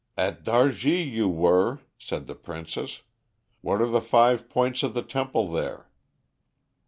[0.17, 3.03] "'At Dargi you were,' said the princess.
[3.61, 5.91] 'What are the five points of the temple there?'